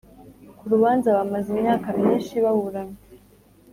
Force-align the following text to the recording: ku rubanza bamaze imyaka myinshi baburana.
ku 0.57 0.63
rubanza 0.71 1.07
bamaze 1.17 1.47
imyaka 1.55 1.87
myinshi 1.99 2.33
baburana. 2.43 2.97